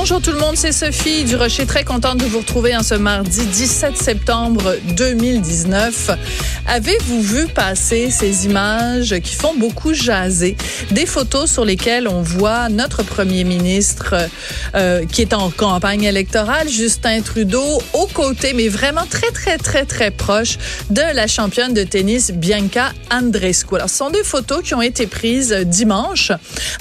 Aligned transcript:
Bonjour 0.00 0.22
tout 0.22 0.30
le 0.30 0.38
monde, 0.38 0.54
c'est 0.56 0.70
Sophie 0.70 1.24
du 1.24 1.34
Rocher, 1.34 1.66
très 1.66 1.82
contente 1.82 2.18
de 2.18 2.24
vous 2.24 2.38
retrouver 2.38 2.76
en 2.76 2.84
ce 2.84 2.94
mardi 2.94 3.44
17 3.44 3.96
septembre 3.96 4.76
2019. 4.96 6.10
Avez-vous 6.68 7.20
vu 7.20 7.46
passer 7.48 8.08
ces 8.10 8.46
images 8.46 9.18
qui 9.24 9.34
font 9.34 9.54
beaucoup 9.56 9.94
jaser, 9.94 10.56
des 10.92 11.04
photos 11.04 11.50
sur 11.50 11.64
lesquelles 11.64 12.06
on 12.06 12.22
voit 12.22 12.68
notre 12.68 13.02
premier 13.02 13.42
ministre 13.42 14.14
euh, 14.76 15.04
qui 15.04 15.22
est 15.22 15.34
en 15.34 15.50
campagne 15.50 16.04
électorale, 16.04 16.68
Justin 16.68 17.20
Trudeau, 17.22 17.82
aux 17.92 18.06
côtés, 18.06 18.52
mais 18.52 18.68
vraiment 18.68 19.04
très 19.08 19.32
très 19.32 19.58
très 19.58 19.84
très 19.84 20.12
proche 20.12 20.58
de 20.90 21.02
la 21.14 21.26
championne 21.26 21.74
de 21.74 21.82
tennis 21.82 22.30
Bianca 22.30 22.92
Andreescu. 23.10 23.74
Alors, 23.74 23.90
ce 23.90 23.96
sont 23.96 24.10
des 24.10 24.22
photos 24.22 24.62
qui 24.62 24.74
ont 24.74 24.82
été 24.82 25.06
prises 25.08 25.52
dimanche 25.66 26.30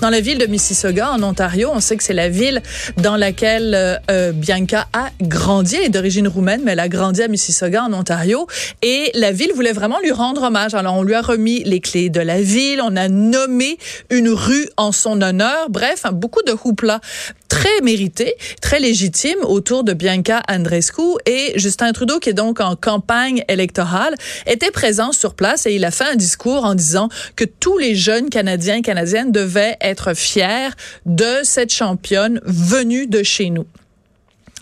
dans 0.02 0.10
la 0.10 0.20
ville 0.20 0.38
de 0.38 0.46
Mississauga 0.46 1.10
en 1.10 1.24
Ontario. 1.24 1.72
On 1.74 1.80
sait 1.80 1.98
que 1.98 2.04
c'est 2.04 2.14
la 2.14 2.30
ville 2.30 2.62
dans 2.98 3.07
laquelle 3.16 3.74
euh, 3.74 3.96
euh, 4.12 4.32
Bianca 4.32 4.88
a 4.94 5.10
grandi. 5.22 5.76
Elle 5.76 5.86
est 5.86 5.90
d'origine 5.90 6.28
roumaine, 6.28 6.62
mais 6.64 6.74
elle 6.74 6.80
a 6.80 6.90
grandi 6.90 7.22
à 7.22 7.28
Mississauga, 7.28 7.84
en 7.84 7.94
Ontario. 7.94 8.48
Et 8.82 9.12
la 9.14 9.32
ville 9.32 9.52
voulait 9.54 9.72
vraiment 9.72 10.00
lui 10.02 10.12
rendre 10.12 10.44
hommage. 10.44 10.74
Alors, 10.74 10.96
on 10.96 11.04
lui 11.04 11.14
a 11.14 11.22
remis 11.22 11.64
les 11.64 11.80
clés 11.80 12.10
de 12.10 12.20
la 12.20 12.42
ville. 12.42 12.82
On 12.84 12.96
a 12.96 13.08
nommé 13.08 13.78
une 14.10 14.30
rue 14.30 14.68
en 14.78 14.92
son 14.92 15.22
honneur. 15.22 15.70
Bref, 15.70 16.04
beaucoup 16.12 16.42
de 16.44 16.54
houpla 16.64 17.00
très 17.48 17.82
mérité, 17.82 18.36
très 18.62 18.80
légitime 18.80 19.38
autour 19.44 19.84
de 19.84 19.94
Bianca 19.94 20.42
Andreescu 20.50 21.18
et 21.26 21.54
Justin 21.56 21.92
Trudeau, 21.92 22.20
qui 22.20 22.30
est 22.30 22.34
donc 22.34 22.60
en 22.60 22.76
campagne 22.76 23.44
électorale, 23.48 24.16
était 24.46 24.72
présent 24.72 25.12
sur 25.12 25.34
place 25.34 25.66
et 25.66 25.74
il 25.74 25.86
a 25.86 25.92
fait 25.92 26.06
un 26.06 26.16
discours 26.16 26.66
en 26.66 26.76
disant 26.76 27.10
que 27.36 27.46
tous 27.46 27.78
les 27.78 27.96
jeunes 27.96 28.30
Canadiens 28.30 28.78
et 28.78 28.82
Canadiennes 28.82 29.32
devaient 29.32 29.78
être 29.82 30.14
fiers 30.14 30.70
de 31.06 31.40
cette 31.44 31.72
championne 31.72 32.42
venue 32.44 32.87
de 32.88 33.24
chez 33.24 33.50
nous. 33.50 33.66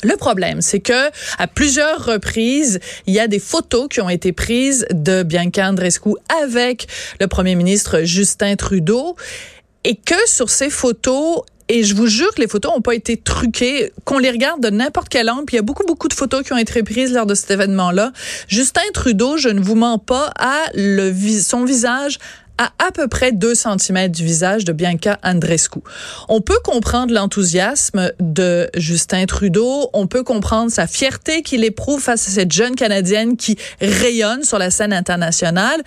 Le 0.03 0.17
problème, 0.17 0.61
c'est 0.61 0.81
que 0.81 1.09
à 1.37 1.47
plusieurs 1.47 2.05
reprises, 2.05 2.79
il 3.07 3.13
y 3.13 3.19
a 3.19 3.27
des 3.27 3.39
photos 3.39 3.87
qui 3.89 4.01
ont 4.01 4.09
été 4.09 4.33
prises 4.33 4.85
de 4.91 5.23
Bianca 5.23 5.67
Andreescu 5.67 6.11
avec 6.43 6.87
le 7.19 7.27
premier 7.27 7.55
ministre 7.55 8.03
Justin 8.03 8.55
Trudeau 8.55 9.15
et 9.83 9.95
que 9.95 10.15
sur 10.27 10.49
ces 10.49 10.69
photos, 10.69 11.41
et 11.69 11.83
je 11.83 11.95
vous 11.95 12.07
jure 12.07 12.33
que 12.35 12.41
les 12.41 12.47
photos 12.47 12.73
n'ont 12.73 12.81
pas 12.81 12.93
été 12.93 13.17
truquées, 13.17 13.93
qu'on 14.03 14.19
les 14.19 14.29
regarde 14.29 14.61
de 14.61 14.69
n'importe 14.69 15.09
quel 15.09 15.29
angle. 15.29 15.45
Puis 15.45 15.55
il 15.55 15.57
y 15.57 15.59
a 15.59 15.63
beaucoup, 15.63 15.85
beaucoup 15.87 16.07
de 16.07 16.13
photos 16.13 16.43
qui 16.43 16.53
ont 16.53 16.57
été 16.57 16.83
prises 16.83 17.11
lors 17.13 17.25
de 17.25 17.33
cet 17.33 17.49
événement-là. 17.51 18.11
Justin 18.47 18.81
Trudeau, 18.93 19.37
je 19.37 19.49
ne 19.49 19.61
vous 19.61 19.75
mens 19.75 19.97
pas, 19.97 20.31
a 20.37 20.65
son 21.41 21.65
visage 21.65 22.19
à 22.57 22.71
à 22.79 22.91
peu 22.91 23.07
près 23.07 23.31
2 23.31 23.53
cm 23.55 24.09
du 24.09 24.23
visage 24.23 24.65
de 24.65 24.71
Bianca 24.71 25.17
Andreescu. 25.23 25.79
On 26.29 26.41
peut 26.41 26.59
comprendre 26.63 27.13
l'enthousiasme 27.13 28.11
de 28.19 28.69
Justin 28.75 29.25
Trudeau, 29.25 29.89
on 29.93 30.07
peut 30.07 30.23
comprendre 30.23 30.71
sa 30.71 30.87
fierté 30.87 31.41
qu'il 31.41 31.63
éprouve 31.63 32.01
face 32.01 32.27
à 32.27 32.31
cette 32.31 32.51
jeune 32.51 32.75
Canadienne 32.75 33.37
qui 33.37 33.57
rayonne 33.81 34.43
sur 34.43 34.59
la 34.59 34.71
scène 34.71 34.93
internationale, 34.93 35.81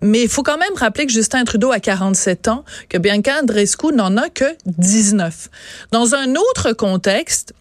mais 0.00 0.22
il 0.22 0.28
faut 0.28 0.42
quand 0.42 0.58
même 0.58 0.74
rappeler 0.76 1.06
que 1.06 1.12
Justin 1.12 1.44
Trudeau 1.44 1.72
a 1.72 1.80
47 1.80 2.48
ans, 2.48 2.64
que 2.88 2.98
Bianca 2.98 3.40
Andreescu 3.42 3.92
n'en 3.92 4.16
a 4.16 4.28
que 4.28 4.44
19. 4.66 5.48
Dans 5.90 6.14
un 6.14 6.34
autre 6.34 6.72
contexte, 6.72 7.52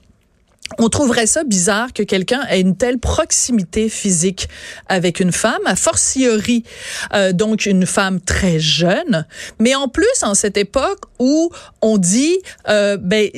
on 0.79 0.89
trouverait 0.89 1.27
ça 1.27 1.43
bizarre 1.43 1.93
que 1.93 2.03
quelqu'un 2.03 2.41
ait 2.49 2.59
une 2.59 2.75
telle 2.75 2.99
proximité 2.99 3.89
physique 3.89 4.49
avec 4.87 5.19
une 5.19 5.31
femme, 5.31 5.61
a 5.65 5.75
fortiori 5.75 6.63
euh, 7.13 7.31
donc 7.33 7.65
une 7.65 7.85
femme 7.85 8.19
très 8.21 8.59
jeune, 8.59 9.25
mais 9.59 9.75
en 9.75 9.87
plus 9.87 10.23
en 10.23 10.33
cette 10.33 10.57
époque 10.57 11.01
où 11.19 11.51
on 11.81 11.97
dit 11.97 12.37
euh, 12.69 12.97
ben 12.97 13.29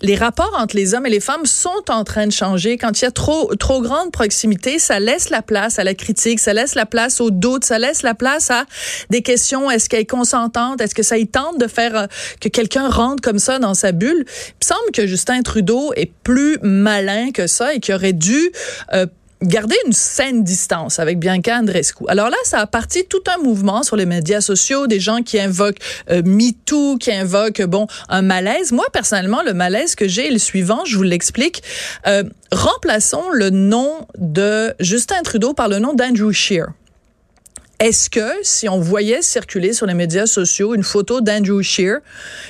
les 0.00 0.16
rapports 0.16 0.54
entre 0.58 0.76
les 0.76 0.94
hommes 0.94 1.06
et 1.06 1.10
les 1.10 1.20
femmes 1.20 1.46
sont 1.46 1.84
en 1.88 2.04
train 2.04 2.26
de 2.26 2.32
changer. 2.32 2.76
Quand 2.76 3.00
il 3.00 3.04
y 3.04 3.08
a 3.08 3.10
trop 3.10 3.54
trop 3.56 3.80
grande 3.82 4.12
proximité, 4.12 4.78
ça 4.78 5.00
laisse 5.00 5.30
la 5.30 5.42
place 5.42 5.78
à 5.78 5.84
la 5.84 5.94
critique, 5.94 6.40
ça 6.40 6.52
laisse 6.52 6.74
la 6.74 6.86
place 6.86 7.20
au 7.20 7.30
doute, 7.30 7.64
ça 7.64 7.78
laisse 7.78 8.02
la 8.02 8.14
place 8.14 8.50
à 8.50 8.64
des 9.10 9.22
questions. 9.22 9.70
Est-ce 9.70 9.88
qu'elle 9.88 10.00
est 10.00 10.06
consentante? 10.06 10.80
Est-ce 10.80 10.94
que 10.94 11.02
ça 11.02 11.18
y 11.18 11.26
tente 11.26 11.58
de 11.58 11.66
faire 11.66 11.96
euh, 11.96 12.06
que 12.40 12.48
quelqu'un 12.48 12.88
rentre 12.88 13.22
comme 13.22 13.38
ça 13.38 13.58
dans 13.58 13.74
sa 13.74 13.92
bulle? 13.92 14.24
Il 14.26 14.66
me 14.66 14.66
semble 14.66 14.90
que 14.92 15.06
Justin 15.06 15.42
Trudeau 15.42 15.92
est 15.96 16.10
plus 16.22 16.58
malin 16.62 17.30
que 17.32 17.46
ça 17.46 17.74
et 17.74 17.80
qui 17.80 17.92
aurait 17.92 18.12
dû 18.12 18.52
euh, 18.92 19.06
garder 19.42 19.76
une 19.86 19.92
saine 19.92 20.44
distance 20.44 20.98
avec 20.98 21.18
Bianca 21.18 21.58
Andreescu. 21.58 22.04
Alors 22.08 22.30
là, 22.30 22.36
ça 22.44 22.60
a 22.60 22.66
parti 22.66 23.04
tout 23.08 23.22
un 23.34 23.42
mouvement 23.42 23.82
sur 23.82 23.96
les 23.96 24.06
médias 24.06 24.40
sociaux, 24.40 24.86
des 24.86 25.00
gens 25.00 25.22
qui 25.22 25.38
invoquent 25.38 25.80
euh, 26.10 26.22
MeToo, 26.24 26.96
qui 26.98 27.12
invoquent, 27.12 27.62
bon, 27.62 27.86
un 28.08 28.22
malaise. 28.22 28.72
Moi, 28.72 28.86
personnellement, 28.92 29.42
le 29.42 29.54
malaise 29.54 29.94
que 29.94 30.08
j'ai 30.08 30.28
est 30.28 30.32
le 30.32 30.38
suivant, 30.38 30.84
je 30.84 30.96
vous 30.96 31.02
l'explique. 31.02 31.62
Euh, 32.06 32.24
remplaçons 32.50 33.30
le 33.32 33.50
nom 33.50 34.06
de 34.18 34.74
Justin 34.80 35.22
Trudeau 35.22 35.54
par 35.54 35.68
le 35.68 35.78
nom 35.78 35.94
d'Andrew 35.94 36.32
Scheer. 36.32 36.66
Est-ce 37.82 38.10
que 38.10 38.30
si 38.44 38.68
on 38.68 38.78
voyait 38.78 39.22
circuler 39.22 39.72
sur 39.72 39.86
les 39.86 39.94
médias 39.94 40.26
sociaux 40.26 40.72
une 40.72 40.84
photo 40.84 41.20
d'Andrew 41.20 41.62
Scheer, 41.62 41.98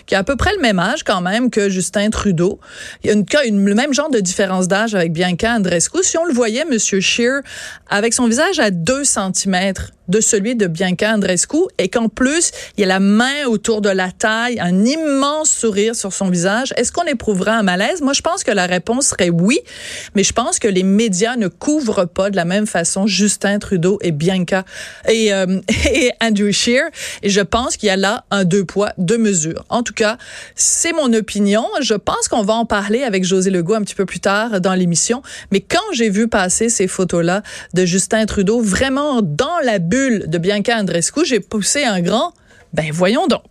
qui 0.05 0.15
a 0.15 0.19
à 0.19 0.25
peu 0.25 0.37
près 0.37 0.51
le 0.55 0.61
même 0.61 0.79
âge 0.79 1.05
quand 1.05 1.23
même 1.23 1.49
que 1.49 1.71
Justin 1.71 2.11
Trudeau, 2.11 2.61
il 3.03 3.09
y 3.09 3.15
a 3.15 3.15
le 3.15 3.75
même 3.75 3.95
genre 3.95 4.11
de 4.11 4.21
différence 4.21 4.69
d'âge 4.69 4.95
avec 4.95 5.11
Bianca 5.11 5.55
Andreescu, 5.57 6.03
si 6.03 6.19
on 6.19 6.27
le 6.27 6.35
voyait, 6.35 6.67
Monsieur 6.67 7.01
Scheer, 7.01 7.41
avec 7.89 8.13
son 8.13 8.27
visage 8.27 8.59
à 8.59 8.71
2 8.71 9.05
cm 9.05 9.73
de 10.09 10.21
celui 10.21 10.57
de 10.57 10.67
Bianca 10.67 11.15
Andreescu 11.15 11.59
et 11.79 11.89
qu'en 11.89 12.09
plus, 12.09 12.51
il 12.77 12.81
y 12.81 12.85
a 12.85 12.87
la 12.87 13.01
main 13.01 13.47
autour 13.47 13.81
de 13.81 13.89
la 13.89 14.11
taille, 14.11 14.59
un 14.61 14.85
immense 14.85 15.51
sourire 15.51 15.95
sur 15.95 16.13
son 16.13 16.29
visage, 16.29 16.73
est-ce 16.77 16.93
qu'on 16.93 17.05
éprouvera 17.05 17.53
un 17.53 17.63
malaise? 17.63 18.03
Moi, 18.03 18.13
je 18.13 18.23
pense 18.23 18.45
que 18.45 18.51
la 18.51 18.67
réponse 18.67 19.09
serait 19.09 19.31
oui, 19.31 19.61
mais 20.15 20.23
je 20.23 20.33
pense 20.33 20.59
que 20.59 20.69
les 20.69 20.83
médias 20.83 21.37
ne 21.37 21.49
couvrent 21.49 22.07
pas 22.07 22.31
de 22.31 22.37
la 22.37 22.45
même 22.45 22.67
façon 22.67 23.07
Justin 23.07 23.59
Trudeau 23.59 23.99
et 24.03 24.11
Bianca 24.13 24.65
et, 25.09 25.33
euh, 25.33 25.61
et 25.93 26.11
Andrew 26.21 26.51
Scheer. 26.51 26.85
Et 27.23 27.31
je 27.31 27.41
pense 27.41 27.77
qu'il 27.77 27.87
y 27.87 27.91
a 27.91 27.97
là 27.97 28.25
un 28.31 28.45
deux 28.45 28.65
poids, 28.65 28.93
deux 28.99 29.19
mesures. 29.19 29.65
En 29.69 29.83
tout 29.83 29.95
cas, 29.95 30.19
c'est 30.55 30.93
mon 30.93 31.13
opinion. 31.13 31.67
Je 31.81 31.95
pense 31.95 32.29
qu'on 32.29 32.43
va 32.43 32.55
en 32.55 32.67
parler 32.67 33.03
avec 33.03 33.25
José 33.25 33.51
Legault 33.51 33.75
un 33.75 33.83
petit 33.83 33.95
peu 33.95 34.07
plus 34.07 34.21
tard 34.21 34.61
dans 34.61 34.75
l'émission. 34.75 35.23
Mais 35.51 35.61
quand 35.61 35.79
j'ai 35.93 36.11
vu 36.11 36.29
passer 36.29 36.69
ces 36.69 36.89
photos-là 36.89 37.43
de 37.75 37.85
Justin 37.85 38.27
Trudeau, 38.27 38.61
vraiment 38.61 39.23
dans 39.23 39.59
la 39.65 39.79
bulle 39.79 40.02
de 40.11 40.39
Bianca 40.39 40.79
Andreescu, 40.79 41.25
j'ai 41.25 41.41
poussé 41.41 41.85
un 41.85 42.01
grand, 42.01 42.33
ben 42.73 42.91
voyons 42.93 43.27
donc. 43.27 43.43